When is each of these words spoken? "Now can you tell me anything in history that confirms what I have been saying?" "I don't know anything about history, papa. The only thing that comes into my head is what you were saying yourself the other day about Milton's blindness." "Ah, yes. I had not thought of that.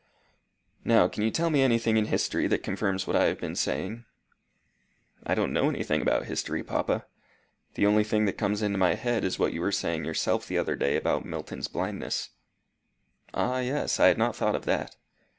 "Now 0.83 1.07
can 1.07 1.21
you 1.21 1.29
tell 1.29 1.51
me 1.51 1.61
anything 1.61 1.95
in 1.95 2.05
history 2.05 2.47
that 2.47 2.63
confirms 2.63 3.05
what 3.05 3.15
I 3.15 3.25
have 3.25 3.37
been 3.39 3.55
saying?" 3.55 4.03
"I 5.23 5.35
don't 5.35 5.53
know 5.53 5.69
anything 5.69 6.01
about 6.01 6.25
history, 6.25 6.63
papa. 6.63 7.05
The 7.75 7.85
only 7.85 8.03
thing 8.03 8.25
that 8.25 8.33
comes 8.33 8.63
into 8.63 8.79
my 8.79 8.95
head 8.95 9.23
is 9.23 9.37
what 9.37 9.53
you 9.53 9.61
were 9.61 9.71
saying 9.71 10.03
yourself 10.05 10.47
the 10.47 10.57
other 10.57 10.75
day 10.75 10.95
about 10.95 11.23
Milton's 11.23 11.67
blindness." 11.67 12.31
"Ah, 13.35 13.59
yes. 13.59 13.99
I 13.99 14.07
had 14.07 14.17
not 14.17 14.35
thought 14.35 14.55
of 14.55 14.65
that. 14.65 14.95